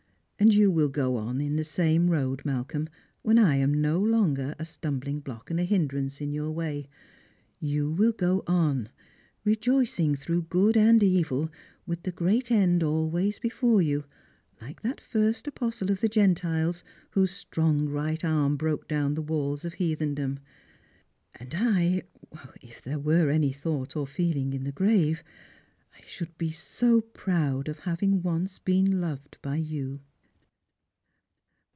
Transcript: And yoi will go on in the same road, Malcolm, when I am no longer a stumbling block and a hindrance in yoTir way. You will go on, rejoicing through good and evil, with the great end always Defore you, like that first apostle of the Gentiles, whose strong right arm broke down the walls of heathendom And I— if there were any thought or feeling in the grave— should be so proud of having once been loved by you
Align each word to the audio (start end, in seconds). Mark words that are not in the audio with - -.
And 0.43 0.55
yoi 0.55 0.71
will 0.71 0.89
go 0.89 1.17
on 1.17 1.39
in 1.39 1.55
the 1.55 1.63
same 1.63 2.09
road, 2.09 2.43
Malcolm, 2.43 2.89
when 3.21 3.37
I 3.37 3.57
am 3.57 3.79
no 3.79 3.99
longer 4.01 4.55
a 4.57 4.65
stumbling 4.65 5.19
block 5.19 5.51
and 5.51 5.59
a 5.59 5.63
hindrance 5.65 6.19
in 6.19 6.31
yoTir 6.31 6.51
way. 6.51 6.89
You 7.59 7.91
will 7.91 8.11
go 8.11 8.43
on, 8.47 8.89
rejoicing 9.45 10.15
through 10.15 10.41
good 10.49 10.75
and 10.75 11.03
evil, 11.03 11.51
with 11.85 12.01
the 12.03 12.11
great 12.11 12.49
end 12.49 12.81
always 12.81 13.37
Defore 13.37 13.85
you, 13.85 14.05
like 14.59 14.81
that 14.81 14.99
first 14.99 15.45
apostle 15.45 15.91
of 15.91 16.01
the 16.01 16.09
Gentiles, 16.09 16.83
whose 17.11 17.29
strong 17.29 17.87
right 17.87 18.25
arm 18.25 18.57
broke 18.57 18.87
down 18.87 19.13
the 19.13 19.21
walls 19.21 19.63
of 19.63 19.75
heathendom 19.75 20.39
And 21.35 21.53
I— 21.53 22.01
if 22.63 22.81
there 22.81 22.99
were 22.99 23.29
any 23.29 23.53
thought 23.53 23.95
or 23.95 24.07
feeling 24.07 24.53
in 24.53 24.63
the 24.63 24.71
grave— 24.71 25.23
should 26.03 26.35
be 26.39 26.49
so 26.49 26.99
proud 26.99 27.67
of 27.69 27.81
having 27.81 28.23
once 28.23 28.57
been 28.57 28.99
loved 28.99 29.37
by 29.43 29.57
you 29.57 29.99